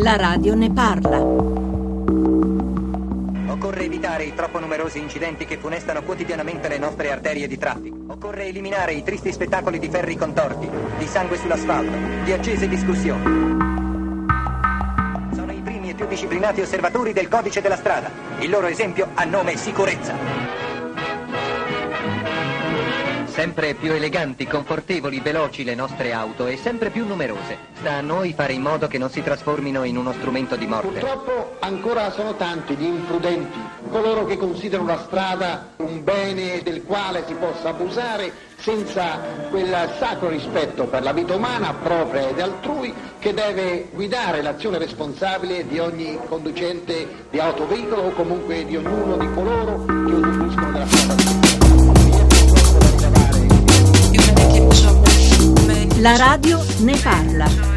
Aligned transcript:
La 0.00 0.16
radio 0.16 0.54
ne 0.54 0.72
parla. 0.72 1.18
Occorre 3.48 3.84
evitare 3.84 4.22
i 4.22 4.32
troppo 4.32 4.60
numerosi 4.60 5.00
incidenti 5.00 5.44
che 5.44 5.56
funestano 5.56 6.04
quotidianamente 6.04 6.68
le 6.68 6.78
nostre 6.78 7.10
arterie 7.10 7.48
di 7.48 7.58
traffico. 7.58 7.96
Occorre 8.06 8.46
eliminare 8.46 8.92
i 8.92 9.02
tristi 9.02 9.32
spettacoli 9.32 9.80
di 9.80 9.88
ferri 9.88 10.14
contorti, 10.16 10.70
di 10.98 11.06
sangue 11.08 11.36
sull'asfalto, 11.36 12.22
di 12.22 12.30
accese 12.30 12.68
discussioni. 12.68 13.24
Sono 15.34 15.50
i 15.50 15.62
primi 15.64 15.90
e 15.90 15.94
più 15.94 16.06
disciplinati 16.06 16.60
osservatori 16.60 17.12
del 17.12 17.26
codice 17.26 17.60
della 17.60 17.76
strada. 17.76 18.08
Il 18.38 18.50
loro 18.50 18.68
esempio 18.68 19.08
ha 19.14 19.24
nome 19.24 19.56
sicurezza. 19.56 20.57
Sempre 23.38 23.74
più 23.74 23.92
eleganti, 23.92 24.48
confortevoli, 24.48 25.20
veloci 25.20 25.62
le 25.62 25.76
nostre 25.76 26.12
auto 26.12 26.48
e 26.48 26.56
sempre 26.56 26.90
più 26.90 27.06
numerose. 27.06 27.56
Sta 27.74 27.92
a 27.92 28.00
noi 28.00 28.32
fare 28.32 28.52
in 28.52 28.62
modo 28.62 28.88
che 28.88 28.98
non 28.98 29.10
si 29.10 29.22
trasformino 29.22 29.84
in 29.84 29.96
uno 29.96 30.12
strumento 30.12 30.56
di 30.56 30.66
morte. 30.66 30.88
Purtroppo 30.88 31.54
ancora 31.60 32.10
sono 32.10 32.34
tanti 32.34 32.74
gli 32.74 32.82
imprudenti, 32.82 33.60
coloro 33.90 34.24
che 34.24 34.36
considerano 34.36 34.88
la 34.88 35.04
strada 35.06 35.68
un 35.76 36.02
bene 36.02 36.62
del 36.64 36.82
quale 36.82 37.22
si 37.28 37.34
possa 37.34 37.68
abusare 37.68 38.32
senza 38.56 39.20
quel 39.50 39.88
sacro 40.00 40.30
rispetto 40.30 40.86
per 40.86 41.04
la 41.04 41.12
vita 41.12 41.36
umana 41.36 41.72
propria 41.74 42.28
ed 42.28 42.40
altrui 42.40 42.92
che 43.20 43.32
deve 43.34 43.86
guidare 43.92 44.42
l'azione 44.42 44.78
responsabile 44.78 45.64
di 45.64 45.78
ogni 45.78 46.18
conducente 46.26 47.06
di 47.30 47.38
autoveicolo 47.38 48.02
o 48.02 48.10
comunque 48.10 48.64
di 48.64 48.74
ognuno 48.74 49.16
di 49.16 49.32
coloro 49.32 49.84
che 49.84 49.92
usufruiscono 49.92 50.72
della 50.72 50.86
strada. 50.86 50.97
La 56.08 56.16
radio 56.16 56.58
ne 56.80 56.96
parla. 56.96 57.67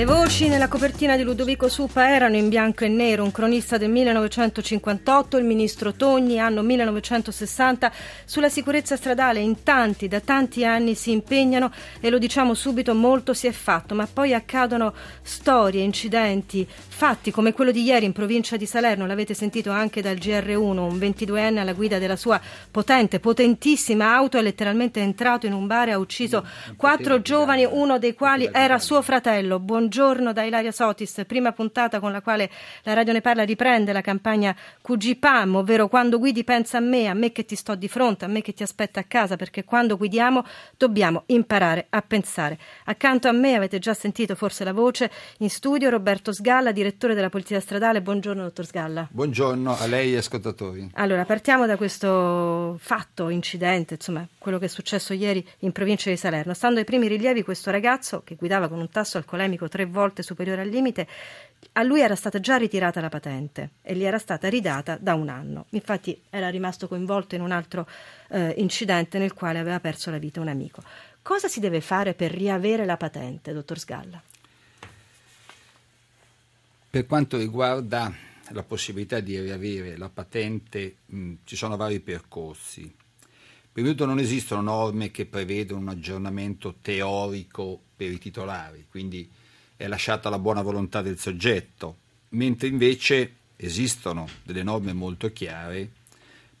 Le 0.00 0.06
voci 0.06 0.48
nella 0.48 0.66
copertina 0.66 1.14
di 1.14 1.22
Ludovico 1.22 1.68
Supa 1.68 2.08
erano 2.08 2.34
in 2.34 2.48
bianco 2.48 2.86
e 2.86 2.88
nero, 2.88 3.22
un 3.22 3.30
cronista 3.30 3.76
del 3.76 3.90
1958, 3.90 5.36
il 5.36 5.44
ministro 5.44 5.92
Togni, 5.92 6.40
anno 6.40 6.62
1960, 6.62 7.92
sulla 8.24 8.48
sicurezza 8.48 8.96
stradale 8.96 9.40
in 9.40 9.62
tanti, 9.62 10.08
da 10.08 10.20
tanti 10.20 10.64
anni 10.64 10.94
si 10.94 11.10
impegnano 11.10 11.70
e 12.00 12.08
lo 12.08 12.16
diciamo 12.16 12.54
subito, 12.54 12.94
molto 12.94 13.34
si 13.34 13.46
è 13.46 13.52
fatto, 13.52 13.94
ma 13.94 14.08
poi 14.10 14.32
accadono 14.32 14.94
storie, 15.20 15.82
incidenti, 15.82 16.66
fatti 16.66 17.30
come 17.30 17.52
quello 17.52 17.70
di 17.70 17.82
ieri 17.82 18.06
in 18.06 18.12
provincia 18.12 18.56
di 18.56 18.64
Salerno, 18.64 19.06
l'avete 19.06 19.34
sentito 19.34 19.70
anche 19.70 20.00
dal 20.00 20.16
GR1, 20.16 20.78
un 20.78 20.96
22enne 20.96 21.58
alla 21.58 21.74
guida 21.74 21.98
della 21.98 22.16
sua 22.16 22.40
potente, 22.70 23.20
potentissima 23.20 24.14
auto 24.14 24.38
è 24.38 24.42
letteralmente 24.42 25.00
entrato 25.00 25.44
in 25.44 25.52
un 25.52 25.66
bar 25.66 25.88
e 25.88 25.92
ha 25.92 25.98
ucciso 25.98 26.46
quattro 26.78 27.20
giovani, 27.20 27.66
uno 27.70 27.98
dei 27.98 28.14
quali 28.14 28.48
era 28.50 28.78
suo 28.78 29.02
fratello. 29.02 29.58
Buongiorno 29.58 29.88
buongiorno 29.90 30.32
da 30.32 30.44
Ilaria 30.44 30.70
Sotis, 30.70 31.24
prima 31.26 31.50
puntata 31.50 31.98
con 31.98 32.12
la 32.12 32.20
quale 32.20 32.48
la 32.84 32.92
Radio 32.92 33.12
ne 33.12 33.20
parla 33.20 33.42
riprende 33.42 33.92
la 33.92 34.02
campagna 34.02 34.54
QGPAM, 34.82 35.56
ovvero 35.56 35.88
quando 35.88 36.20
guidi 36.20 36.44
pensa 36.44 36.76
a 36.76 36.80
me, 36.80 37.08
a 37.08 37.14
me 37.14 37.32
che 37.32 37.44
ti 37.44 37.56
sto 37.56 37.74
di 37.74 37.88
fronte, 37.88 38.24
a 38.24 38.28
me 38.28 38.40
che 38.40 38.52
ti 38.52 38.62
aspetta 38.62 39.00
a 39.00 39.02
casa, 39.02 39.34
perché 39.34 39.64
quando 39.64 39.96
guidiamo 39.96 40.44
dobbiamo 40.76 41.24
imparare 41.26 41.86
a 41.90 42.02
pensare. 42.02 42.56
Accanto 42.84 43.26
a 43.26 43.32
me 43.32 43.56
avete 43.56 43.80
già 43.80 43.92
sentito 43.92 44.36
forse 44.36 44.62
la 44.62 44.72
voce 44.72 45.10
in 45.38 45.50
studio 45.50 45.90
Roberto 45.90 46.32
Sgalla, 46.32 46.70
direttore 46.70 47.16
della 47.16 47.28
Polizia 47.28 47.58
Stradale. 47.58 48.00
Buongiorno 48.00 48.42
dottor 48.42 48.66
Sgalla. 48.66 49.08
Buongiorno 49.10 49.76
a 49.76 49.86
lei 49.86 50.14
e 50.14 50.18
ascoltatori. 50.18 50.88
Allora, 50.94 51.24
partiamo 51.24 51.66
da 51.66 51.76
questo 51.76 52.76
fatto, 52.78 53.28
incidente, 53.28 53.94
insomma, 53.94 54.24
quello 54.38 54.60
che 54.60 54.66
è 54.66 54.68
successo 54.68 55.14
ieri 55.14 55.44
in 55.60 55.72
provincia 55.72 56.10
di 56.10 56.16
Salerno. 56.16 56.54
Stando 56.54 56.78
ai 56.78 56.84
primi 56.84 57.08
rilievi, 57.08 57.42
questo 57.42 57.72
ragazzo 57.72 58.22
che 58.24 58.36
guidava 58.36 58.68
con 58.68 58.78
un 58.78 58.88
tasso 58.88 59.18
alcolemico 59.18 59.66
tre 59.80 59.86
volte 59.86 60.22
superiore 60.22 60.62
al 60.62 60.68
limite, 60.68 61.06
a 61.72 61.82
lui 61.82 62.00
era 62.00 62.14
stata 62.14 62.40
già 62.40 62.56
ritirata 62.56 63.00
la 63.00 63.08
patente 63.08 63.70
e 63.82 63.94
gli 63.94 64.04
era 64.04 64.18
stata 64.18 64.48
ridata 64.48 64.98
da 65.00 65.14
un 65.14 65.28
anno. 65.28 65.66
Infatti 65.70 66.20
era 66.28 66.50
rimasto 66.50 66.88
coinvolto 66.88 67.34
in 67.34 67.40
un 67.40 67.50
altro 67.50 67.88
eh, 68.28 68.54
incidente 68.58 69.18
nel 69.18 69.32
quale 69.32 69.58
aveva 69.58 69.80
perso 69.80 70.10
la 70.10 70.18
vita 70.18 70.40
un 70.40 70.48
amico. 70.48 70.82
Cosa 71.22 71.48
si 71.48 71.60
deve 71.60 71.80
fare 71.80 72.14
per 72.14 72.30
riavere 72.32 72.84
la 72.84 72.96
patente, 72.96 73.52
dottor 73.52 73.78
Sgalla? 73.78 74.22
Per 76.90 77.06
quanto 77.06 77.38
riguarda 77.38 78.12
la 78.48 78.62
possibilità 78.64 79.20
di 79.20 79.38
riavere 79.38 79.96
la 79.96 80.08
patente, 80.08 80.96
mh, 81.06 81.32
ci 81.44 81.56
sono 81.56 81.76
vari 81.76 82.00
percorsi. 82.00 82.92
Prima 83.72 83.88
di 83.88 83.94
tutto 83.94 84.06
non 84.06 84.18
esistono 84.18 84.62
norme 84.62 85.12
che 85.12 85.26
prevedono 85.26 85.80
un 85.80 85.88
aggiornamento 85.88 86.74
teorico 86.82 87.80
per 87.94 88.10
i 88.10 88.18
titolari, 88.18 88.86
quindi 88.90 89.30
è 89.80 89.88
lasciata 89.88 90.28
la 90.28 90.38
buona 90.38 90.60
volontà 90.60 91.00
del 91.00 91.18
soggetto, 91.18 91.96
mentre 92.30 92.68
invece 92.68 93.36
esistono 93.56 94.28
delle 94.42 94.62
norme 94.62 94.92
molto 94.92 95.32
chiare 95.32 95.88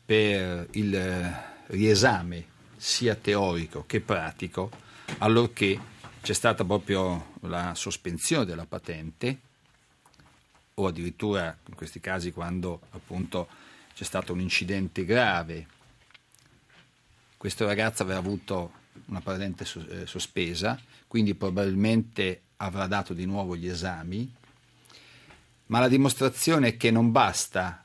per 0.02 0.66
il 0.70 0.94
eh, 0.96 1.42
riesame 1.66 2.46
sia 2.78 3.14
teorico 3.14 3.84
che 3.86 4.00
pratico, 4.00 4.70
allorché 5.18 5.78
c'è 6.22 6.32
stata 6.32 6.64
proprio 6.64 7.32
la 7.40 7.74
sospensione 7.74 8.46
della 8.46 8.64
patente 8.64 9.38
o 10.76 10.86
addirittura 10.86 11.54
in 11.66 11.74
questi 11.74 12.00
casi 12.00 12.32
quando 12.32 12.80
appunto 12.92 13.48
c'è 13.94 14.04
stato 14.04 14.32
un 14.32 14.40
incidente 14.40 15.04
grave. 15.04 15.66
Questo 17.36 17.66
ragazzo 17.66 18.02
aveva 18.02 18.18
avuto 18.18 18.72
una 19.08 19.20
patente 19.20 19.66
eh, 19.90 20.06
sospesa, 20.06 20.80
quindi 21.06 21.34
probabilmente 21.34 22.44
avrà 22.62 22.86
dato 22.86 23.14
di 23.14 23.24
nuovo 23.24 23.56
gli 23.56 23.68
esami, 23.68 24.32
ma 25.66 25.78
la 25.78 25.88
dimostrazione 25.88 26.68
è 26.68 26.76
che 26.76 26.90
non 26.90 27.10
basta 27.10 27.84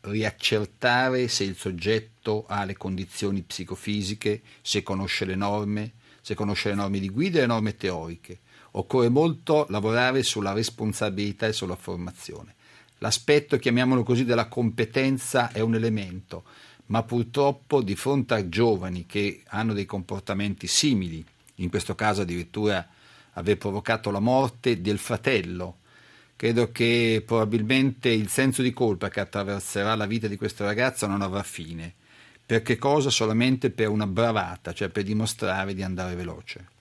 riaccertare 0.00 1.28
se 1.28 1.44
il 1.44 1.56
soggetto 1.56 2.44
ha 2.46 2.64
le 2.64 2.76
condizioni 2.76 3.42
psicofisiche, 3.42 4.42
se 4.60 4.82
conosce 4.82 5.24
le 5.24 5.36
norme, 5.36 5.92
se 6.20 6.34
conosce 6.34 6.70
le 6.70 6.74
norme 6.74 6.98
di 6.98 7.08
guida 7.08 7.38
e 7.38 7.40
le 7.42 7.46
norme 7.46 7.76
teoriche. 7.76 8.40
Occorre 8.72 9.08
molto 9.08 9.66
lavorare 9.70 10.22
sulla 10.22 10.52
responsabilità 10.52 11.46
e 11.46 11.52
sulla 11.52 11.76
formazione. 11.76 12.54
L'aspetto, 12.98 13.56
chiamiamolo 13.56 14.02
così, 14.02 14.24
della 14.24 14.48
competenza 14.48 15.50
è 15.52 15.60
un 15.60 15.76
elemento, 15.76 16.44
ma 16.86 17.02
purtroppo 17.04 17.80
di 17.80 17.94
fronte 17.94 18.34
a 18.34 18.48
giovani 18.48 19.06
che 19.06 19.42
hanno 19.46 19.72
dei 19.72 19.86
comportamenti 19.86 20.66
simili, 20.66 21.24
in 21.56 21.70
questo 21.70 21.94
caso 21.94 22.22
addirittura 22.22 22.86
aver 23.34 23.56
provocato 23.56 24.10
la 24.10 24.20
morte 24.20 24.80
del 24.80 24.98
fratello. 24.98 25.78
Credo 26.36 26.72
che 26.72 27.22
probabilmente 27.24 28.08
il 28.08 28.28
senso 28.28 28.62
di 28.62 28.72
colpa 28.72 29.08
che 29.08 29.20
attraverserà 29.20 29.94
la 29.94 30.06
vita 30.06 30.26
di 30.26 30.36
questo 30.36 30.64
ragazzo 30.64 31.06
non 31.06 31.22
avrà 31.22 31.42
fine. 31.42 31.94
Per 32.44 32.62
che 32.62 32.76
cosa? 32.76 33.08
Solamente 33.08 33.70
per 33.70 33.88
una 33.88 34.06
bravata, 34.06 34.72
cioè 34.72 34.88
per 34.88 35.04
dimostrare 35.04 35.74
di 35.74 35.82
andare 35.82 36.14
veloce. 36.14 36.72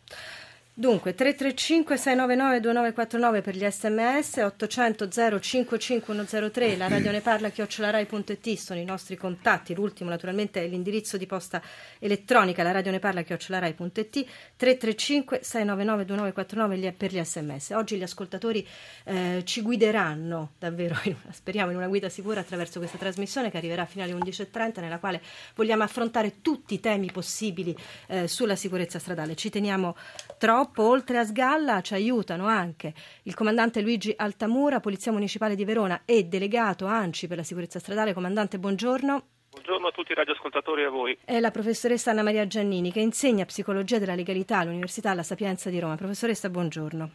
Dunque 0.75 1.13
335 1.13 1.97
699 1.97 2.59
2949 2.59 3.41
per 3.41 3.56
gli 3.56 3.63
sms 3.63 4.38
800 4.38 5.07
055103 5.39 6.78
la 6.78 6.88
radio 6.88 7.11
ne 7.11 7.22
parla 7.22 7.50
chiocciolarai.it 7.50 8.53
sono 8.57 8.79
i 8.79 8.83
nostri 8.83 9.16
contatti. 9.16 9.75
L'ultimo 9.75 10.09
naturalmente 10.09 10.63
è 10.63 10.67
l'indirizzo 10.67 11.17
di 11.17 11.28
posta 11.28 11.62
elettronica 12.00 12.63
la 12.63 12.72
radio 12.72 12.89
ne 12.89 12.97
parla 12.97 13.22
chiocciolarai.it 13.22 14.25
335 14.56 15.44
699 15.44 16.06
2949 16.06 16.91
per 16.94 17.13
gli 17.13 17.23
sms 17.23 17.69
oggi 17.75 17.97
gli 17.97 18.03
ascoltatori 18.03 18.67
eh, 19.03 19.44
ci 19.45 19.62
guideranno 19.62 20.53
davvero 20.57 20.97
in 21.03 21.16
una, 21.23 21.33
speriamo 21.33 21.69
in 21.69 21.78
una 21.78 21.88
guida 21.88 22.09
sicura 22.09 22.39
attraverso 22.39 22.79
questa 22.79 22.97
trasmissione 22.97 23.51
che 23.51 23.57
arriverà 23.57 23.85
fino 23.85 24.03
alle 24.03 24.13
11.30 24.13 24.81
nella 24.81 24.97
quale 24.97 25.22
vogliamo 25.53 25.83
affrontare 25.83 26.41
tutti 26.41 26.73
i 26.73 26.79
temi 26.79 27.12
possibili 27.12 27.78
eh, 28.07 28.28
sulla 28.28 28.56
sicurezza 28.56 28.97
stradale. 28.97 29.35
Ci 29.35 29.51
teniamo 29.51 29.95
troppo 30.39 30.62
Purtroppo, 30.63 30.89
oltre 30.89 31.18
a 31.18 31.25
Sgalla, 31.25 31.81
ci 31.81 31.94
aiutano 31.94 32.48
anche 32.48 32.94
il 33.24 33.33
comandante 33.33 33.81
Luigi 33.81 34.13
Altamura, 34.15 34.80
Polizia 34.80 35.12
Municipale 35.12 35.56
di 35.56 35.65
Verona 35.65 36.04
e 36.06 36.24
delegato 36.24 36.86
ANCI 36.86 37.27
per 37.27 37.36
la 37.36 37.44
sicurezza 37.44 37.80
stradale. 37.80 38.13
Comandante, 38.13 38.57
buongiorno. 38.57 39.24
Buongiorno 39.51 39.88
a 39.88 39.92
tutti 39.92 40.13
i 40.13 40.15
radioascoltatori 40.15 40.83
e 40.83 40.86
a 40.86 40.89
voi. 40.89 41.18
È 41.25 41.42
la 41.42 41.51
professoressa 41.51 42.12
Anna 42.12 42.24
Maria 42.24 42.48
Giannini 42.48 42.94
che 42.94 43.01
insegna 43.01 43.44
psicologia 43.44 44.00
della 44.00 44.15
legalità 44.15 44.60
all'Università 44.60 45.13
La 45.13 45.24
Sapienza 45.24 45.69
di 45.69 45.81
Roma. 45.81 45.98
Professoressa, 45.98 46.50
buongiorno. 46.50 47.12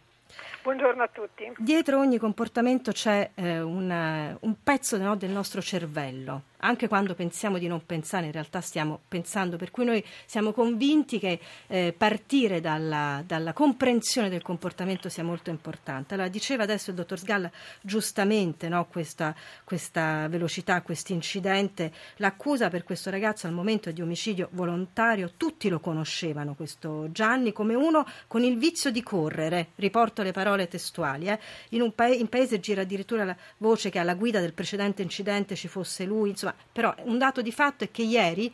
Buongiorno 0.63 1.03
a 1.03 1.09
tutti. 1.09 1.51
Dietro 1.57 1.99
ogni 1.99 2.19
comportamento 2.19 2.93
c'è 2.93 3.31
eh, 3.35 3.61
una, 3.61 4.37
un 4.41 4.57
pezzo 4.63 4.99
no, 4.99 5.17
del 5.17 5.31
nostro 5.31 5.63
cervello 5.63 6.43
anche 6.59 6.89
quando 6.89 7.15
pensiamo 7.15 7.59
di 7.59 7.67
non 7.67 7.85
pensare, 7.85 8.27
in 8.27 8.33
realtà 8.33 8.61
stiamo 8.61 9.01
pensando, 9.07 9.57
per 9.57 9.71
cui 9.71 9.85
noi 9.85 10.05
siamo 10.27 10.53
convinti 10.53 11.19
che 11.19 11.39
eh, 11.67 11.95
partire 11.97 12.61
dalla, 12.61 13.23
dalla, 13.27 13.53
comprensione 13.53 14.29
del 14.29 14.43
comportamento 14.43 15.09
sia 15.09 15.23
molto 15.23 15.51
importante. 15.51 16.15
Allora, 16.15 16.29
diceva 16.29 16.63
adesso 16.65 16.91
il 16.91 16.97
dottor 16.97 17.19
Sgalla 17.19 17.51
giustamente 17.81 18.69
no, 18.69 18.87
questa, 18.87 19.35
questa 19.65 20.27
velocità, 20.29 20.83
questo 20.83 21.13
incidente, 21.13 21.93
l'accusa 22.17 22.69
per 22.69 22.85
questo 22.85 23.11
ragazzo 23.11 23.47
al 23.47 23.53
momento 23.53 23.89
è 23.89 23.93
di 23.93 24.03
omicidio 24.03 24.49
volontario, 24.53 25.33
tutti 25.37 25.69
lo 25.69 25.81
conoscevano 25.81 26.55
questo 26.55 27.11
Gianni 27.13 27.53
come 27.53 27.75
uno 27.75 28.07
con 28.27 28.43
il 28.43 28.59
vizio 28.59 28.91
di 28.91 29.03
correre, 29.03 29.69
riporto 29.77 30.23
le 30.23 30.33
parole 30.33 30.69
testuali, 30.69 31.29
eh. 31.29 31.39
in, 31.71 31.93
pa- 31.95 32.07
in 32.07 32.29
paese 32.29 32.61
gira 32.61 32.83
addirittura 32.83 33.25
la 33.25 33.37
voce 33.59 33.91
che 33.91 33.99
alla 33.99 34.15
guida 34.15 34.41
del 34.41 34.53
precedente 34.53 35.03
incidente 35.03 35.55
ci 35.55 35.69
fosse 35.69 36.05
lui, 36.05 36.31
insomma, 36.31 36.48
insomma, 36.49 36.55
però 36.73 36.95
un 37.05 37.19
dato 37.19 37.43
di 37.43 37.53
fatto 37.53 37.85
è 37.85 37.91
che 37.91 38.03
ieri 38.03 38.53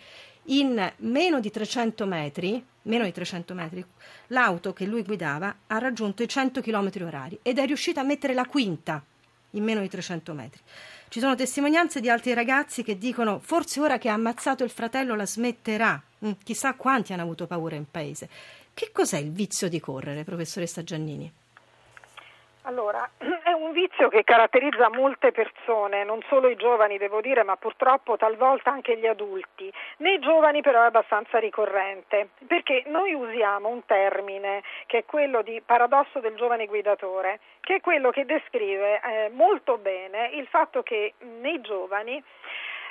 in 0.49 0.93
meno 0.99 1.41
di 1.41 1.51
300 1.51 2.07
metri, 2.07 2.65
meno 2.83 3.05
di 3.05 3.13
300 3.13 3.55
metri 3.55 3.85
l'auto 4.29 4.73
che 4.73 4.85
lui 4.85 5.03
guidava 5.03 5.55
ha 5.67 5.79
raggiunto 5.79 6.23
i 6.23 6.29
100 6.29 6.61
km 6.61 6.91
orari 7.03 7.39
ed 7.43 7.59
è 7.59 7.67
riuscita 7.67 8.01
a 8.01 8.05
mettere 8.05 8.35
la 8.35 8.45
quinta 8.45 9.03
in 9.51 9.63
meno 9.63 9.81
di 9.81 9.89
300 9.89 10.33
metri. 10.35 10.61
Ci 11.09 11.21
sono 11.21 11.37
testimonianze 11.37 12.01
di 12.01 12.11
altri 12.11 12.35
ragazzi 12.35 12.83
che 12.83 12.99
dicono 12.99 13.39
forse 13.39 13.81
ora 13.81 13.99
che 13.99 14.09
ha 14.09 14.15
ammazzato 14.15 14.65
il 14.65 14.71
fratello 14.71 15.15
la 15.15 15.27
smetterà. 15.27 16.03
Mm, 16.25 16.33
chissà 16.43 16.75
quanti 16.75 17.13
hanno 17.13 17.23
avuto 17.23 17.47
paura 17.47 17.77
in 17.77 17.89
paese. 17.89 18.29
Che 18.75 18.91
cos'è 18.93 19.19
il 19.19 19.31
vizio 19.31 19.69
di 19.69 19.79
correre, 19.79 20.25
professoressa 20.25 20.83
Giannini? 20.83 21.33
Allora, 22.67 23.09
è 23.45 23.53
un 23.53 23.73
vizio 23.73 24.09
che 24.09 24.25
caratterizza 24.25 24.89
molte 24.89 25.33
persone, 25.33 26.03
non 26.05 26.23
solo 26.29 26.49
i 26.49 26.57
giovani 26.57 26.97
devo 26.97 27.21
dire, 27.21 27.43
ma 27.43 27.57
purtroppo 27.57 28.17
talvolta 28.17 28.71
anche 28.71 28.97
gli 28.97 29.07
adulti. 29.07 29.71
Nei 29.99 30.19
giovani 30.19 30.63
però 30.63 30.83
è 30.83 30.87
abbastanza 30.87 31.39
ricorrente, 31.39 32.31
perché 32.47 32.85
noi 32.87 33.13
usiamo 33.13 33.69
un 33.69 33.85
termine 33.85 34.63
che 34.87 34.99
è 34.99 35.05
quello 35.05 35.43
di 35.43 35.61
paradosso 35.65 36.21
del 36.21 36.35
giovane 36.37 36.67
guidatore, 36.67 37.41
che 37.61 37.77
è 37.77 37.81
quello 37.81 38.11
che 38.11 38.25
descrive 38.25 39.01
eh, 39.01 39.31
molto 39.31 39.77
bene 39.77 40.31
il 40.33 40.47
fatto 40.47 40.83
che 40.83 41.15
nei 41.41 41.61
giovani 41.61 42.23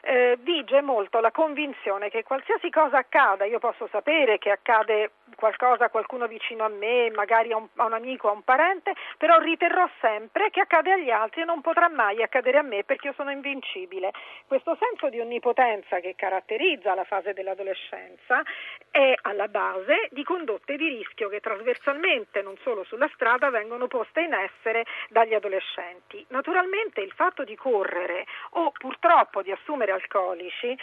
eh, 0.03 0.37
vige 0.41 0.81
molto 0.81 1.19
la 1.19 1.31
convinzione 1.31 2.09
che 2.09 2.23
qualsiasi 2.23 2.69
cosa 2.69 2.97
accada, 2.97 3.45
io 3.45 3.59
posso 3.59 3.87
sapere 3.89 4.37
che 4.37 4.51
accade 4.51 5.11
qualcosa 5.35 5.85
a 5.85 5.89
qualcuno 5.89 6.27
vicino 6.27 6.63
a 6.63 6.69
me, 6.69 7.09
magari 7.11 7.51
a 7.51 7.57
un, 7.57 7.67
a 7.75 7.85
un, 7.85 7.93
amico, 7.93 8.27
a 8.27 8.31
un 8.31 8.43
parente, 8.43 8.93
però 9.17 9.39
riterrò 9.39 9.89
sempre 9.99 10.49
che 10.49 10.59
accade 10.59 10.91
agli 10.91 11.09
altri 11.09 11.41
e 11.41 11.45
non 11.45 11.61
potrà 11.61 11.89
mai 11.89 12.21
accadere 12.21 12.57
a 12.57 12.61
me 12.61 12.83
perché 12.83 13.07
io 13.07 13.13
sono 13.13 13.31
invincibile. 13.31 14.11
Questo 14.45 14.77
senso 14.79 15.09
di 15.09 15.19
onnipotenza 15.19 15.99
che 15.99 16.15
caratterizza 16.15 16.93
la 16.93 17.05
fase 17.05 17.33
dell'adolescenza 17.33 18.43
è 18.91 19.13
alla 19.21 19.47
base 19.47 20.09
di 20.11 20.23
condotte 20.23 20.75
di 20.75 20.87
rischio 20.87 21.29
che 21.29 21.39
trasversalmente, 21.39 22.41
non 22.41 22.57
solo 22.61 22.83
sulla 22.83 23.09
strada, 23.13 23.49
vengono 23.49 23.87
poste 23.87 24.21
in 24.21 24.33
essere 24.33 24.85
dagli 25.09 25.33
adolescenti. 25.33 26.25
Naturalmente 26.29 27.01
il 27.01 27.11
fatto 27.13 27.43
di 27.43 27.55
correre 27.55 28.25
o 28.51 28.71
purtroppo 28.71 29.41
di 29.41 29.51
assumere 29.51 29.92
alcolici 29.93 30.77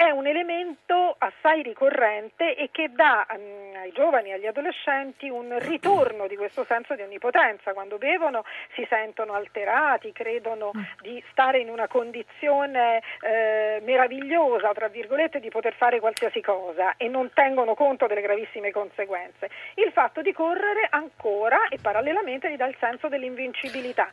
è 0.00 0.08
un 0.08 0.26
elemento 0.26 1.14
assai 1.18 1.62
ricorrente 1.62 2.56
e 2.56 2.70
che 2.72 2.90
dà 2.90 3.26
um, 3.28 3.76
ai 3.76 3.92
giovani 3.92 4.30
e 4.30 4.32
agli 4.32 4.46
adolescenti 4.46 5.28
un 5.28 5.58
ritorno 5.58 6.26
di 6.26 6.36
questo 6.36 6.64
senso 6.64 6.94
di 6.94 7.02
onnipotenza. 7.02 7.74
Quando 7.74 7.98
bevono 7.98 8.44
si 8.74 8.86
sentono 8.88 9.34
alterati, 9.34 10.10
credono 10.12 10.70
di 11.02 11.22
stare 11.30 11.58
in 11.58 11.68
una 11.68 11.86
condizione 11.86 13.02
eh, 13.20 13.82
meravigliosa, 13.84 14.72
tra 14.72 14.88
virgolette, 14.88 15.38
di 15.38 15.50
poter 15.50 15.74
fare 15.74 16.00
qualsiasi 16.00 16.40
cosa 16.40 16.94
e 16.96 17.06
non 17.08 17.30
tengono 17.34 17.74
conto 17.74 18.06
delle 18.06 18.22
gravissime 18.22 18.70
conseguenze. 18.70 19.50
Il 19.74 19.92
fatto 19.92 20.22
di 20.22 20.32
correre 20.32 20.86
ancora 20.88 21.68
e 21.68 21.78
parallelamente 21.80 22.50
gli 22.50 22.56
dà 22.56 22.66
il 22.66 22.76
senso 22.80 23.08
dell'invincibilità 23.08 24.08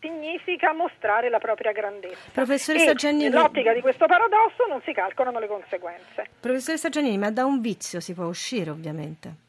significa 0.00 0.72
mostrare 0.72 1.28
la 1.28 1.38
propria 1.38 1.72
grandezza. 1.72 2.30
Professoressa 2.32 2.94
Giannini, 2.94 3.28
nell'ottica 3.28 3.72
di 3.72 3.80
questo 3.80 4.06
paradosso 4.06 4.66
non 4.68 4.80
si 4.84 4.92
calcolano 4.92 5.38
le 5.38 5.46
conseguenze. 5.46 6.26
Professoressa 6.40 6.88
Giannini, 6.88 7.18
ma 7.18 7.30
da 7.30 7.44
un 7.44 7.60
vizio 7.60 8.00
si 8.00 8.14
può 8.14 8.24
uscire 8.24 8.70
ovviamente. 8.70 9.48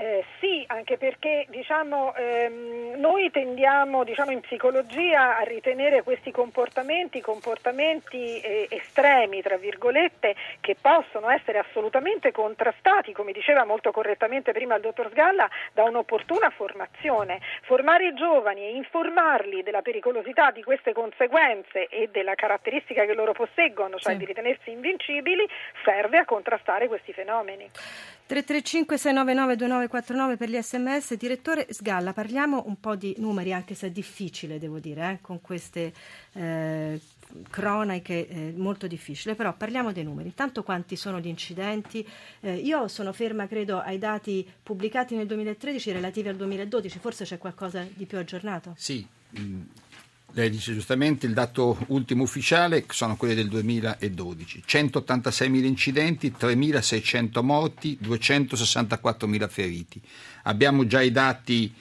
Eh, 0.00 0.24
sì, 0.38 0.64
anche 0.68 0.96
perché 0.96 1.44
diciamo, 1.50 2.14
ehm, 2.14 2.94
noi 2.96 3.30
tendiamo 3.30 4.02
diciamo, 4.02 4.30
in 4.30 4.40
psicologia 4.40 5.36
a 5.36 5.42
ritenere 5.42 6.02
questi 6.02 6.30
comportamenti 6.30 7.20
comportamenti 7.20 8.40
eh, 8.40 8.66
estremi, 8.70 9.42
tra 9.42 9.58
virgolette, 9.58 10.34
che 10.62 10.74
possono 10.80 11.28
essere 11.28 11.58
assolutamente 11.58 12.32
contrastati, 12.32 13.12
come 13.12 13.32
diceva 13.32 13.66
molto 13.66 13.90
correttamente 13.90 14.52
prima 14.52 14.76
il 14.76 14.80
dottor 14.80 15.10
Sgalla, 15.10 15.46
da 15.74 15.84
un'opportuna 15.84 16.48
formazione. 16.48 17.38
Formare 17.64 18.06
i 18.06 18.14
giovani 18.14 18.62
e 18.62 18.76
informarli 18.76 19.62
della 19.62 19.82
pericolosità 19.82 20.50
di 20.50 20.62
queste 20.62 20.94
conseguenze 20.94 21.88
e 21.88 22.08
della 22.10 22.34
caratteristica 22.36 23.04
che 23.04 23.12
loro 23.12 23.32
posseggono, 23.32 23.98
cioè 23.98 24.14
sì. 24.14 24.20
di 24.20 24.24
ritenersi 24.24 24.70
invincibili, 24.70 25.46
serve 25.84 26.16
a 26.16 26.24
contrastare 26.24 26.88
questi 26.88 27.12
fenomeni. 27.12 27.70
335 28.30 28.96
699 28.96 29.56
2949 29.56 30.36
per 30.36 30.48
gli 30.48 30.62
sms. 30.62 31.14
Direttore 31.14 31.66
Sgalla, 31.68 32.12
parliamo 32.12 32.62
un 32.66 32.78
po' 32.78 32.94
di 32.94 33.12
numeri, 33.18 33.52
anche 33.52 33.74
se 33.74 33.88
è 33.88 33.90
difficile, 33.90 34.60
devo 34.60 34.78
dire, 34.78 35.10
eh, 35.10 35.18
con 35.20 35.40
queste 35.40 35.92
eh, 36.34 37.00
cronache 37.50 38.28
eh, 38.28 38.54
molto 38.56 38.86
difficile, 38.86 39.34
però 39.34 39.52
parliamo 39.56 39.90
dei 39.90 40.04
numeri. 40.04 40.28
Intanto 40.28 40.62
quanti 40.62 40.94
sono 40.94 41.18
gli 41.18 41.26
incidenti? 41.26 42.06
Eh, 42.38 42.54
io 42.54 42.86
sono 42.86 43.12
ferma, 43.12 43.48
credo, 43.48 43.80
ai 43.80 43.98
dati 43.98 44.48
pubblicati 44.62 45.16
nel 45.16 45.26
2013 45.26 45.90
relativi 45.90 46.28
al 46.28 46.36
2012, 46.36 47.00
forse 47.00 47.24
c'è 47.24 47.36
qualcosa 47.36 47.84
di 47.92 48.06
più 48.06 48.18
aggiornato? 48.18 48.74
Sì. 48.76 49.04
Mm 49.40 49.62
lei 50.32 50.50
dice 50.50 50.72
giustamente 50.72 51.26
il 51.26 51.32
dato 51.32 51.78
ultimo 51.88 52.22
ufficiale 52.22 52.84
sono 52.88 53.16
quelli 53.16 53.34
del 53.34 53.48
2012, 53.48 54.62
186.000 54.66 55.64
incidenti, 55.64 56.34
3.600 56.38 57.42
morti, 57.42 57.98
264.000 58.02 59.48
feriti. 59.48 60.00
Abbiamo 60.44 60.86
già 60.86 61.02
i 61.02 61.10
dati 61.10 61.72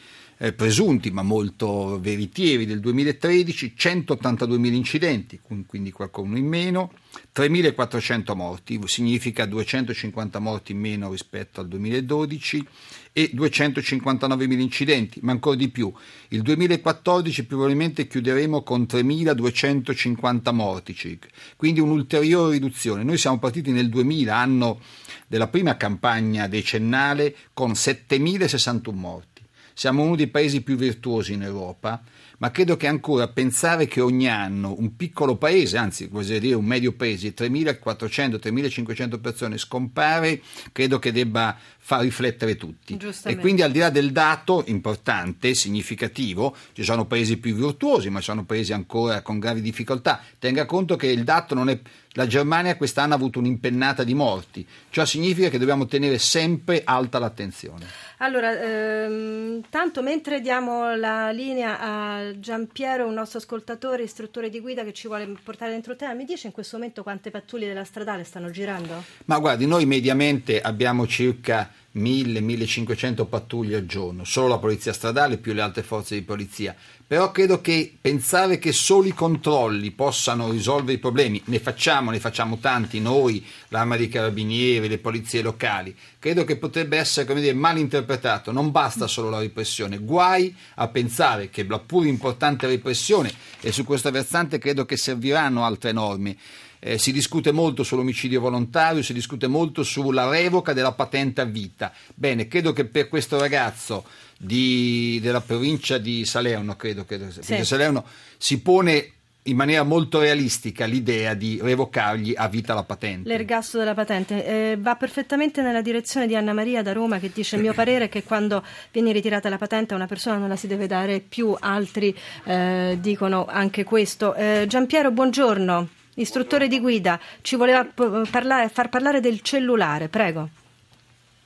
eh, 0.41 0.53
presunti 0.53 1.11
ma 1.11 1.21
molto 1.21 1.99
veritieri 1.99 2.65
del 2.65 2.79
2013, 2.79 3.73
182.000 3.77 4.73
incidenti, 4.73 5.39
quindi 5.67 5.91
qualcuno 5.91 6.37
in 6.37 6.47
meno, 6.47 6.93
3.400 7.35 8.35
morti, 8.35 8.79
significa 8.85 9.45
250 9.45 10.39
morti 10.39 10.71
in 10.71 10.79
meno 10.79 11.11
rispetto 11.11 11.59
al 11.59 11.67
2012 11.67 12.65
e 13.11 13.31
259.000 13.35 14.59
incidenti, 14.59 15.19
ma 15.23 15.33
ancora 15.33 15.57
di 15.57 15.67
più. 15.67 15.91
Il 16.29 16.41
2014 16.41 17.43
probabilmente 17.43 18.07
chiuderemo 18.07 18.63
con 18.63 18.83
3.250 18.83 20.53
morti 20.53 20.95
circa, 20.95 21.27
quindi 21.57 21.81
un'ulteriore 21.81 22.53
riduzione. 22.53 23.03
Noi 23.03 23.17
siamo 23.17 23.39
partiti 23.39 23.71
nel 23.71 23.89
2000, 23.89 24.33
anno 24.33 24.79
della 25.27 25.49
prima 25.49 25.75
campagna 25.75 26.47
decennale, 26.47 27.35
con 27.53 27.71
7.061 27.71 28.93
morti. 28.93 29.38
Siamo 29.79 30.03
uno 30.03 30.17
dei 30.17 30.27
paesi 30.27 30.59
più 30.59 30.75
virtuosi 30.75 31.31
in 31.31 31.41
Europa, 31.41 32.03
ma 32.39 32.51
credo 32.51 32.75
che 32.75 32.87
ancora 32.87 33.29
pensare 33.29 33.87
che 33.87 34.01
ogni 34.01 34.27
anno 34.27 34.75
un 34.77 34.97
piccolo 34.97 35.37
paese, 35.37 35.77
anzi 35.77 36.07
vorrei 36.07 36.41
dire 36.41 36.55
un 36.55 36.65
medio 36.65 36.91
paese, 36.91 37.33
3.400-3.500 37.33 39.21
persone 39.21 39.57
scompare, 39.57 40.41
credo 40.73 40.99
che 40.99 41.13
debba 41.13 41.57
far 41.77 42.01
riflettere 42.01 42.57
tutti. 42.57 42.99
E 43.23 43.37
quindi 43.37 43.61
al 43.61 43.71
di 43.71 43.79
là 43.79 43.89
del 43.89 44.11
dato 44.11 44.65
importante, 44.67 45.53
significativo, 45.53 46.53
ci 46.73 46.83
sono 46.83 47.05
paesi 47.05 47.37
più 47.37 47.55
virtuosi, 47.55 48.09
ma 48.09 48.19
ci 48.19 48.25
sono 48.25 48.43
paesi 48.43 48.73
ancora 48.73 49.21
con 49.21 49.39
gravi 49.39 49.61
difficoltà. 49.61 50.21
Tenga 50.39 50.65
conto 50.65 50.97
che 50.97 51.07
il 51.07 51.23
dato 51.23 51.55
non 51.55 51.69
è 51.69 51.79
la 52.19 52.27
Germania 52.27 52.75
quest'anno 52.75 53.13
ha 53.13 53.15
avuto 53.15 53.39
un'impennata 53.39 54.03
di 54.03 54.13
morti, 54.13 54.67
ciò 54.89 55.05
significa 55.05 55.47
che 55.47 55.57
dobbiamo 55.57 55.85
tenere 55.85 56.17
sempre 56.17 56.81
alta 56.83 57.17
l'attenzione. 57.17 57.85
Allora, 58.17 58.59
ehm, 58.59 59.61
tanto 59.69 60.01
mentre 60.01 60.41
diamo 60.41 60.93
la 60.97 61.31
linea 61.31 61.79
a 61.79 62.37
Giampiero, 62.37 63.07
un 63.07 63.13
nostro 63.13 63.39
ascoltatore, 63.39 64.03
istruttore 64.03 64.49
di 64.49 64.59
guida 64.59 64.83
che 64.83 64.91
ci 64.91 65.07
vuole 65.07 65.33
portare 65.41 65.71
dentro 65.71 65.95
te, 65.95 66.13
mi 66.13 66.25
dice 66.25 66.47
in 66.47 66.53
questo 66.53 66.75
momento 66.75 67.03
quante 67.03 67.31
pattuglie 67.31 67.67
della 67.69 67.85
stradale 67.85 68.25
stanno 68.25 68.49
girando? 68.49 69.01
Ma 69.23 69.39
guardi, 69.39 69.65
noi 69.65 69.85
mediamente 69.85 70.59
abbiamo 70.59 71.07
circa 71.07 71.71
1000-1500 71.95 73.27
pattuglie 73.27 73.77
al 73.77 73.85
giorno, 73.85 74.23
solo 74.23 74.47
la 74.47 74.57
polizia 74.57 74.93
stradale 74.93 75.37
più 75.37 75.53
le 75.53 75.61
altre 75.61 75.83
forze 75.83 76.15
di 76.15 76.21
polizia. 76.21 76.75
Però 77.09 77.31
credo 77.31 77.59
che 77.59 77.91
pensare 77.99 78.59
che 78.59 78.71
solo 78.71 79.07
i 79.07 79.13
controlli 79.15 79.89
possano 79.89 80.51
risolvere 80.51 80.93
i 80.93 80.99
problemi, 80.99 81.41
ne 81.45 81.59
facciamo, 81.59 82.11
ne 82.11 82.19
facciamo 82.19 82.59
tanti 82.59 82.99
noi, 82.99 83.43
l'arma 83.69 83.97
dei 83.97 84.09
carabinieri, 84.09 84.87
le 84.87 84.99
polizie 84.99 85.41
locali, 85.41 85.95
credo 86.19 86.43
che 86.43 86.57
potrebbe 86.57 86.97
essere 86.97 87.25
come 87.25 87.41
dire, 87.41 87.53
mal 87.53 87.79
interpretato. 87.79 88.51
Non 88.51 88.69
basta 88.69 89.07
solo 89.07 89.31
la 89.31 89.39
repressione, 89.39 89.97
guai 89.97 90.55
a 90.75 90.87
pensare 90.89 91.49
che 91.49 91.65
la 91.67 91.79
pur 91.79 92.05
importante 92.05 92.67
repressione, 92.67 93.33
e 93.59 93.71
su 93.71 93.83
questo 93.83 94.11
versante 94.11 94.59
credo 94.59 94.85
che 94.85 94.95
serviranno 94.95 95.65
altre 95.65 95.91
norme, 95.91 96.37
eh, 96.79 96.97
si 96.97 97.11
discute 97.11 97.51
molto 97.51 97.83
sull'omicidio 97.83 98.39
volontario, 98.39 99.03
si 99.03 99.13
discute 99.13 99.47
molto 99.47 99.83
sulla 99.83 100.29
revoca 100.29 100.73
della 100.73 100.93
patente 100.93 101.41
a 101.41 101.45
vita. 101.45 101.93
Bene, 102.15 102.47
credo 102.47 102.73
che 102.73 102.85
per 102.85 103.07
questo 103.07 103.39
ragazzo 103.39 104.05
di, 104.37 105.19
della 105.21 105.41
provincia 105.41 105.97
di 105.97 106.25
Salerno, 106.25 106.75
credo, 106.75 107.05
credo 107.05 107.29
sì. 107.29 107.63
Salerno, 107.63 108.05
si 108.37 108.59
pone 108.61 109.11
in 109.43 109.55
maniera 109.55 109.83
molto 109.83 110.19
realistica 110.19 110.85
l'idea 110.85 111.33
di 111.33 111.59
revocargli 111.61 112.33
a 112.35 112.47
vita 112.47 112.73
la 112.73 112.83
patente. 112.83 113.27
L'ergasto 113.27 113.77
della 113.77 113.93
patente 113.93 114.45
eh, 114.45 114.77
va 114.77 114.95
perfettamente 114.95 115.61
nella 115.61 115.81
direzione 115.81 116.27
di 116.27 116.35
Anna 116.35 116.53
Maria 116.53 116.83
da 116.83 116.93
Roma 116.93 117.19
che 117.19 117.31
dice 117.33 117.55
il 117.55 117.61
mio 117.61 117.73
parere 117.73 118.05
è 118.05 118.09
che 118.09 118.23
quando 118.23 118.63
viene 118.91 119.11
ritirata 119.11 119.49
la 119.49 119.57
patente 119.57 119.93
a 119.93 119.97
una 119.97 120.07
persona 120.07 120.37
non 120.37 120.49
la 120.49 120.55
si 120.55 120.67
deve 120.67 120.87
dare 120.87 121.19
più, 121.19 121.55
altri 121.57 122.15
eh, 122.43 122.97
dicono 123.01 123.45
anche 123.45 123.83
questo. 123.83 124.35
Eh, 124.35 124.65
Giampiero, 124.67 125.11
buongiorno 125.11 125.89
istruttore 126.21 126.67
di 126.67 126.79
guida, 126.79 127.19
ci 127.41 127.55
voleva 127.55 127.85
parlare, 128.29 128.69
far 128.69 128.89
parlare 128.89 129.19
del 129.19 129.41
cellulare, 129.41 130.07
prego. 130.07 130.49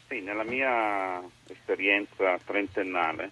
Sì, 0.08 0.22
nella 0.22 0.44
mia 0.44 1.22
esperienza 1.48 2.38
trentennale 2.46 3.32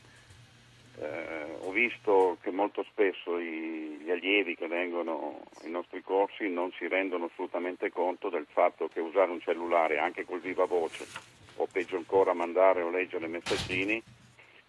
eh, 1.02 1.58
ho 1.62 1.72
visto 1.72 2.38
che 2.42 2.52
molto 2.52 2.84
spesso 2.84 3.40
i, 3.40 4.00
gli 4.04 4.12
allievi 4.12 4.56
che 4.56 4.68
vengono 4.68 5.42
ai 5.64 5.72
nostri 5.72 6.02
corsi 6.04 6.48
non 6.48 6.72
si 6.78 6.88
rendono 6.88 7.26
assolutamente 7.26 7.90
conto 7.90 8.30
del 8.30 8.46
fatto 8.52 8.88
che 8.88 9.00
usare 9.00 9.32
un 9.32 9.42
cellulare 9.42 9.98
anche 9.98 10.26
col 10.26 10.42
viva 10.42 10.66
voce 10.66 11.08
o 11.56 11.68
peggio 11.72 11.98
ancora 11.98 12.34
mandare 12.34 12.82
o 12.82 12.90
leggere 12.90 13.28
messaggini 13.28 14.02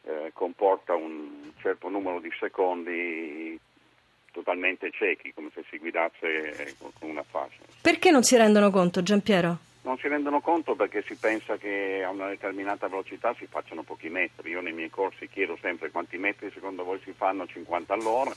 eh, 0.05 0.31
comporta 0.33 0.95
un 0.95 1.53
certo 1.61 1.89
numero 1.89 2.19
di 2.19 2.31
secondi 2.39 3.59
totalmente 4.33 4.91
ciechi, 4.91 5.33
come 5.33 5.51
se 5.55 5.63
si 5.71 5.79
guidasse 5.79 6.75
con 6.99 7.11
una 7.11 7.23
fascia. 7.23 7.61
Perché 7.81 8.11
non 8.11 8.25
si 8.25 8.37
rendono 8.37 8.71
conto, 8.71 9.03
Giampiero? 9.03 9.59
Non 9.83 9.99
si 9.99 10.09
rendono 10.09 10.41
conto 10.41 10.75
perché 10.75 11.03
si 11.07 11.17
pensa 11.17 11.57
che 11.57 12.03
a 12.05 12.11
una 12.11 12.29
determinata 12.29 12.89
velocità 12.89 13.35
si 13.39 13.47
facciano 13.47 13.83
pochi 13.83 14.09
metri. 14.09 14.51
Io 14.51 14.61
nei 14.61 14.73
miei 14.73 14.91
corsi 14.91 15.29
chiedo 15.29 15.59
sempre 15.61 15.91
quanti 15.91 16.19
metri 16.19 16.51
secondo 16.53 16.85
voi 16.85 17.01
si 17.05 17.13
fanno 17.13 17.47
50 17.47 17.93
all'ora 17.93 18.33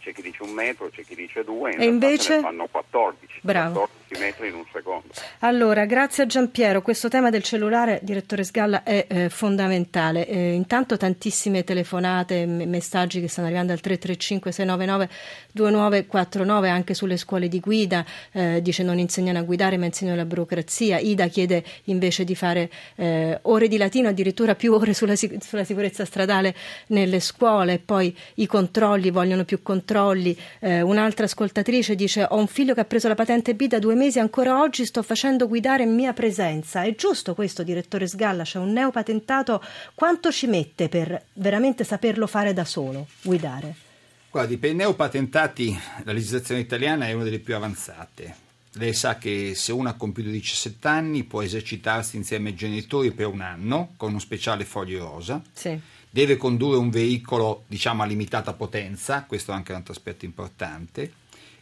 c'è 0.00 0.12
chi 0.14 0.22
dice 0.22 0.42
un 0.42 0.50
metro, 0.50 0.88
c'è 0.88 1.04
chi 1.04 1.14
dice 1.14 1.44
due, 1.44 1.74
in 1.74 1.80
e 1.80 1.84
invece 1.84 2.40
fanno 2.40 2.66
14, 2.70 3.40
Bravo. 3.42 3.88
14 4.08 4.24
metri 4.24 4.48
in 4.48 4.54
un 4.54 4.64
secondo. 4.72 5.08
Allora, 5.40 5.84
grazie 5.84 6.24
a 6.24 6.26
Giampiero, 6.26 6.80
questo 6.80 7.08
tema 7.08 7.28
del 7.28 7.42
cellulare, 7.42 8.00
direttore 8.02 8.42
Sgalla, 8.42 8.82
è 8.82 9.06
eh, 9.06 9.28
fondamentale. 9.28 10.26
Eh, 10.26 10.52
intanto 10.52 10.96
tantissime 10.96 11.64
telefonate, 11.64 12.46
m- 12.46 12.62
messaggi 12.62 13.20
che 13.20 13.28
stanno 13.28 13.48
arrivando 13.48 13.72
al 13.72 13.80
335 13.80 14.52
699 14.52 15.10
2949 15.52 16.68
anche 16.70 16.94
sulle 16.94 17.18
scuole 17.18 17.48
di 17.48 17.60
guida, 17.60 18.04
eh, 18.32 18.62
dice 18.62 18.82
non 18.82 18.98
insegnano 18.98 19.38
a 19.38 19.42
guidare 19.42 19.76
ma 19.76 19.84
insegnano 19.84 20.16
la 20.16 20.24
burocrazia, 20.24 20.98
Ida 20.98 21.26
chiede 21.26 21.62
invece 21.84 22.24
di 22.24 22.34
fare 22.34 22.70
eh, 22.96 23.38
ore 23.42 23.68
di 23.68 23.76
latino, 23.76 24.08
addirittura 24.08 24.54
più 24.54 24.72
ore 24.72 24.94
sulla, 24.94 25.14
sulla 25.14 25.64
sicurezza 25.64 26.06
stradale 26.06 26.54
nelle 26.86 27.20
scuole, 27.20 27.78
poi 27.78 28.16
i 28.36 28.46
controlli, 28.46 29.10
vogliono 29.10 29.44
più 29.44 29.60
controlli 29.62 29.88
controlli. 29.90 30.36
Eh, 30.60 30.80
un'altra 30.80 31.24
ascoltatrice 31.24 31.94
dice: 31.96 32.26
Ho 32.28 32.36
un 32.36 32.46
figlio 32.46 32.74
che 32.74 32.80
ha 32.80 32.84
preso 32.84 33.08
la 33.08 33.14
patente 33.14 33.54
B 33.54 33.66
da 33.66 33.78
due 33.78 33.94
mesi, 33.94 34.20
ancora 34.20 34.60
oggi 34.60 34.86
sto 34.86 35.02
facendo 35.02 35.48
guidare 35.48 35.82
in 35.82 35.94
mia 35.94 36.12
presenza. 36.12 36.82
È 36.82 36.94
giusto 36.94 37.34
questo, 37.34 37.62
direttore 37.62 38.06
Sgalla? 38.06 38.44
C'è 38.44 38.58
un 38.58 38.72
neopatentato. 38.72 39.62
Quanto 39.94 40.30
ci 40.30 40.46
mette 40.46 40.88
per 40.88 41.20
veramente 41.34 41.84
saperlo 41.84 42.26
fare 42.26 42.52
da 42.52 42.64
solo, 42.64 43.08
guidare? 43.22 43.74
Guardi, 44.30 44.58
per 44.58 44.70
i 44.70 44.74
neopatentati 44.74 45.76
la 46.04 46.12
legislazione 46.12 46.60
italiana 46.60 47.08
è 47.08 47.12
una 47.12 47.24
delle 47.24 47.40
più 47.40 47.56
avanzate. 47.56 48.48
Lei 48.74 48.94
sa 48.94 49.18
che 49.18 49.54
se 49.54 49.72
uno 49.72 49.88
ha 49.88 49.94
compiuto 49.94 50.30
17 50.30 50.86
anni 50.86 51.24
può 51.24 51.42
esercitarsi 51.42 52.16
insieme 52.16 52.50
ai 52.50 52.54
genitori 52.54 53.10
per 53.10 53.26
un 53.26 53.40
anno 53.40 53.94
con 53.96 54.10
uno 54.10 54.18
speciale 54.18 54.64
foglio 54.64 55.04
rosa. 55.04 55.42
Sì 55.52 55.80
deve 56.10 56.36
condurre 56.36 56.76
un 56.76 56.90
veicolo 56.90 57.64
diciamo 57.68 58.02
a 58.02 58.06
limitata 58.06 58.52
potenza, 58.52 59.24
questo 59.24 59.52
è 59.52 59.54
anche 59.54 59.70
un 59.70 59.78
altro 59.78 59.92
aspetto 59.92 60.24
importante, 60.24 61.12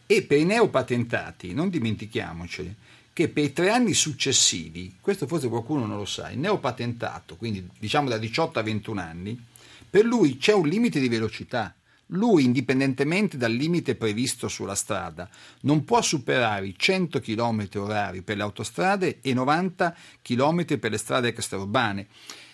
e 0.07 0.23
per 0.23 0.39
i 0.39 0.45
neopatentati 0.45 1.53
non 1.53 1.69
dimentichiamoceli 1.69 2.75
che 3.13 3.27
per 3.27 3.43
i 3.43 3.53
tre 3.53 3.69
anni 3.69 3.93
successivi, 3.93 4.95
questo 4.99 5.27
forse 5.27 5.49
qualcuno 5.49 5.85
non 5.85 5.97
lo 5.97 6.05
sa, 6.05 6.31
il 6.31 6.39
neopatentato, 6.39 7.35
quindi 7.35 7.67
diciamo 7.77 8.09
da 8.09 8.17
18 8.17 8.59
a 8.59 8.63
21 8.63 9.01
anni, 9.01 9.45
per 9.89 10.05
lui 10.05 10.37
c'è 10.37 10.53
un 10.53 10.67
limite 10.67 10.99
di 10.99 11.09
velocità. 11.09 11.73
Lui, 12.13 12.43
indipendentemente 12.43 13.37
dal 13.37 13.51
limite 13.51 13.95
previsto 13.95 14.47
sulla 14.47 14.73
strada, 14.73 15.29
non 15.61 15.83
può 15.85 16.01
superare 16.01 16.65
i 16.65 16.73
100 16.75 17.19
km 17.19 17.67
orari 17.75 18.23
per 18.23 18.37
le 18.37 18.43
autostrade 18.43 19.19
e 19.21 19.33
90 19.33 19.95
km 20.21 20.79
per 20.79 20.89
le 20.89 20.97
strade 20.97 21.27
extraurbane. 21.27 22.07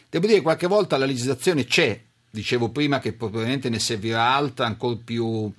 Devo 0.09 0.25
dire 0.25 0.39
che 0.39 0.43
qualche 0.43 0.67
volta 0.67 0.97
la 0.97 1.05
legislazione 1.05 1.63
c'è, 1.65 2.01
dicevo 2.29 2.69
prima 2.69 2.99
che 2.99 3.13
probabilmente 3.13 3.69
ne 3.69 3.79
servirà 3.79 4.33
altra 4.33 4.65
ancora 4.65 4.99
più 5.03 5.51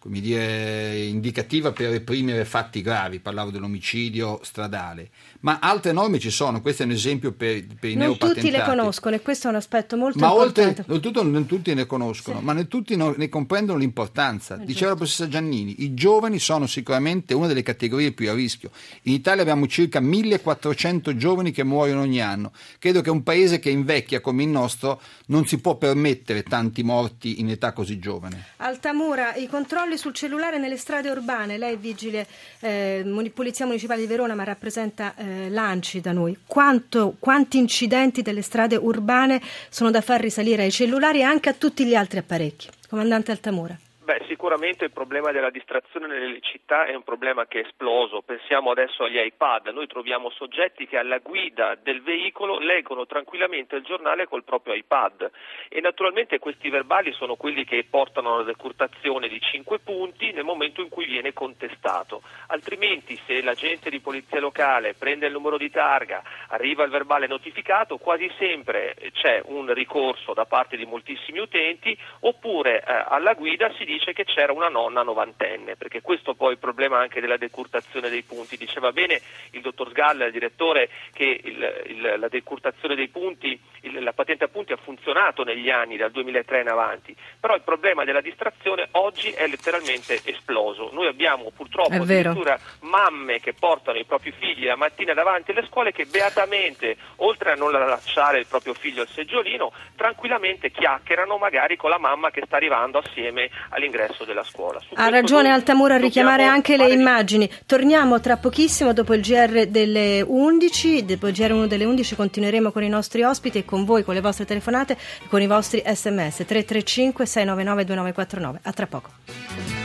come 0.00 0.20
dire, 0.20 0.96
indicativa 0.96 1.72
per 1.72 1.90
reprimere 1.90 2.46
fatti 2.46 2.80
gravi, 2.80 3.20
parlavo 3.20 3.50
dell'omicidio 3.50 4.40
stradale, 4.42 5.10
ma 5.40 5.58
altre 5.60 5.92
norme 5.92 6.18
ci 6.18 6.30
sono, 6.30 6.62
questo 6.62 6.84
è 6.84 6.86
un 6.86 6.92
esempio 6.92 7.32
per, 7.32 7.66
per 7.78 7.90
i 7.90 7.94
non 7.96 8.06
neopatentati. 8.06 8.40
tutti 8.40 8.50
le 8.50 8.64
conoscono 8.64 9.14
e 9.14 9.20
questo 9.20 9.48
è 9.48 9.50
un 9.50 9.56
aspetto 9.56 9.98
molto 9.98 10.18
ma 10.18 10.28
importante. 10.28 10.86
Oltre, 10.88 11.10
non, 11.12 11.30
non 11.30 11.44
tutti 11.44 11.74
ne 11.74 11.84
conoscono, 11.84 12.38
sì. 12.38 12.44
ma 12.44 12.54
non 12.54 12.66
tutti 12.66 12.96
ne 12.96 13.28
comprendono 13.28 13.78
l'importanza. 13.78 14.54
È 14.54 14.58
Diceva 14.60 14.68
giusto. 14.68 14.86
la 14.88 14.94
professoressa 14.94 15.28
Giannini, 15.28 15.82
i 15.82 15.92
giovani 15.92 16.38
sono 16.38 16.66
sicuramente 16.66 17.34
una 17.34 17.46
delle 17.46 17.62
categorie 17.62 18.12
più 18.12 18.30
a 18.30 18.32
rischio. 18.32 18.70
In 19.02 19.12
Italia 19.12 19.42
abbiamo 19.42 19.66
circa 19.66 20.00
1400 20.00 21.14
giovani 21.16 21.50
che 21.50 21.62
muoiono 21.62 22.00
ogni 22.00 22.22
anno. 22.22 22.52
Credo 22.78 23.02
che 23.02 23.10
un 23.10 23.22
paese 23.22 23.58
che 23.58 23.68
invecchia 23.68 24.20
come 24.20 24.44
il 24.44 24.48
nostro 24.48 24.98
non 25.26 25.46
si 25.46 25.60
può 25.60 25.76
permettere 25.76 26.42
tanti 26.42 26.82
morti 26.82 27.40
in 27.40 27.50
età 27.50 27.74
così 27.74 27.98
giovane. 27.98 28.46
Altamura, 28.56 29.34
i 29.34 29.46
controlli 29.46 29.89
controlli 29.90 29.96
sul 29.96 30.14
cellulare 30.14 30.58
nelle 30.58 30.76
strade 30.76 31.10
urbane. 31.10 31.58
Lei 31.58 31.74
è 31.74 31.78
vigile 31.78 32.26
eh, 32.60 33.30
Polizia 33.34 33.66
Municipale 33.66 34.00
di 34.00 34.06
Verona, 34.06 34.34
ma 34.34 34.44
rappresenta 34.44 35.14
eh, 35.16 35.50
l'ANCI 35.50 36.00
da 36.00 36.12
noi. 36.12 36.36
Quanto, 36.46 37.16
quanti 37.18 37.58
incidenti 37.58 38.22
delle 38.22 38.42
strade 38.42 38.76
urbane 38.76 39.40
sono 39.68 39.90
da 39.90 40.00
far 40.00 40.20
risalire 40.20 40.62
ai 40.62 40.70
cellulari 40.70 41.20
e 41.20 41.22
anche 41.22 41.48
a 41.48 41.54
tutti 41.54 41.84
gli 41.84 41.94
altri 41.94 42.18
apparecchi? 42.18 42.68
Comandante 42.88 43.30
Altamura. 43.30 43.76
Beh, 44.10 44.24
sicuramente 44.26 44.86
il 44.86 44.90
problema 44.90 45.30
della 45.30 45.50
distrazione 45.50 46.08
nelle 46.08 46.40
città 46.40 46.84
è 46.84 46.96
un 46.96 47.04
problema 47.04 47.46
che 47.46 47.60
è 47.60 47.64
esploso. 47.64 48.22
Pensiamo 48.22 48.72
adesso 48.72 49.04
agli 49.04 49.16
iPad. 49.16 49.68
Noi 49.68 49.86
troviamo 49.86 50.30
soggetti 50.30 50.88
che 50.88 50.96
alla 50.96 51.18
guida 51.18 51.76
del 51.80 52.02
veicolo 52.02 52.58
leggono 52.58 53.06
tranquillamente 53.06 53.76
il 53.76 53.84
giornale 53.84 54.26
col 54.26 54.42
proprio 54.42 54.74
iPad 54.74 55.30
e 55.68 55.80
naturalmente 55.80 56.40
questi 56.40 56.70
verbali 56.70 57.12
sono 57.12 57.36
quelli 57.36 57.64
che 57.64 57.86
portano 57.88 58.34
alla 58.34 58.42
decurtazione 58.42 59.28
di 59.28 59.40
5 59.40 59.78
punti 59.78 60.32
nel 60.32 60.42
momento 60.42 60.80
in 60.80 60.88
cui 60.88 61.06
viene 61.06 61.32
contestato. 61.32 62.22
Altrimenti 62.48 63.16
se 63.26 63.40
l'agente 63.42 63.90
di 63.90 64.00
polizia 64.00 64.40
locale 64.40 64.94
prende 64.94 65.26
il 65.26 65.32
numero 65.32 65.56
di 65.56 65.70
targa, 65.70 66.20
arriva 66.48 66.82
il 66.82 66.90
verbale 66.90 67.28
notificato, 67.28 67.96
quasi 67.98 68.28
sempre 68.38 68.96
c'è 69.12 69.40
un 69.44 69.72
ricorso 69.72 70.34
da 70.34 70.46
parte 70.46 70.76
di 70.76 70.84
moltissimi 70.84 71.38
utenti 71.38 71.96
oppure 72.22 72.80
eh, 72.80 73.04
alla 73.06 73.34
guida 73.34 73.72
si 73.74 73.84
dice 73.84 73.98
dice 74.00 74.12
che 74.14 74.24
c'era 74.24 74.52
una 74.52 74.68
nonna 74.68 75.02
novantenne, 75.02 75.76
perché 75.76 76.00
questo 76.00 76.34
poi 76.34 76.48
è 76.48 76.52
il 76.52 76.58
problema 76.58 76.98
anche 76.98 77.20
della 77.20 77.36
decurtazione 77.36 78.08
dei 78.08 78.22
punti. 78.22 78.56
Diceva 78.56 78.92
bene 78.92 79.20
il 79.50 79.60
dottor 79.60 79.90
Sgalla, 79.90 80.24
il 80.24 80.32
direttore, 80.32 80.88
che 81.12 81.40
il, 81.44 81.82
il, 81.86 82.14
la 82.18 82.28
decurtazione 82.28 82.94
dei 82.94 83.08
punti, 83.08 83.60
il, 83.82 84.02
la 84.02 84.12
patente 84.12 84.44
a 84.44 84.48
punti 84.48 84.72
ha 84.72 84.76
funzionato 84.76 85.44
negli 85.44 85.68
anni 85.68 85.96
dal 85.98 86.10
2003 86.10 86.62
in 86.62 86.68
avanti, 86.68 87.14
però 87.38 87.54
il 87.54 87.62
problema 87.62 88.04
della 88.04 88.22
distrazione 88.22 88.88
oggi 88.92 89.30
è 89.30 89.46
letteralmente 89.46 90.20
esploso. 90.24 90.90
Noi 90.92 91.06
abbiamo 91.06 91.50
purtroppo 91.54 91.94
addirittura 91.94 92.58
mamme 92.80 93.38
che 93.40 93.52
portano 93.52 93.98
i 93.98 94.04
propri 94.04 94.32
figli 94.32 94.64
la 94.64 94.76
mattina 94.76 95.12
davanti 95.12 95.50
alle 95.50 95.66
scuole 95.66 95.92
che 95.92 96.06
beatamente, 96.06 96.96
oltre 97.16 97.52
a 97.52 97.54
non 97.54 97.70
lasciare 97.70 98.38
il 98.38 98.46
proprio 98.46 98.72
figlio 98.72 99.02
al 99.02 99.08
seggiolino, 99.08 99.72
tranquillamente 99.94 100.70
chiacchierano 100.70 101.36
magari 101.36 101.76
con 101.76 101.90
la 101.90 101.98
mamma 101.98 102.30
che 102.30 102.42
sta 102.46 102.56
arrivando 102.56 102.98
assieme 102.98 103.50
all'ingresso 103.90 104.24
della 104.24 104.44
scuola. 104.44 104.80
Su 104.80 104.94
ha 104.94 105.08
ragione 105.08 105.50
Altamura 105.50 105.96
a 105.96 105.98
richiamare 105.98 106.44
anche 106.44 106.76
le 106.76 106.90
immagini. 106.92 107.50
Torniamo 107.66 108.20
tra 108.20 108.36
pochissimo 108.36 108.92
dopo 108.92 109.14
il 109.14 109.20
GR 109.20 109.66
delle 109.66 110.22
11, 110.26 111.04
dopo 111.04 111.26
il 111.26 111.34
GR 111.34 111.52
1 111.52 111.66
delle 111.66 111.84
11 111.84 112.14
continueremo 112.14 112.70
con 112.70 112.82
i 112.82 112.88
nostri 112.88 113.22
ospiti 113.22 113.58
e 113.58 113.64
con 113.64 113.84
voi, 113.84 114.04
con 114.04 114.14
le 114.14 114.20
vostre 114.20 114.44
telefonate 114.44 114.92
e 114.92 115.28
con 115.28 115.42
i 115.42 115.46
vostri 115.46 115.82
sms 115.84 116.44
335 116.46 117.26
699 117.26 117.84
2949. 117.84 118.60
A 118.62 118.72
tra 118.72 118.86
poco. 118.86 119.79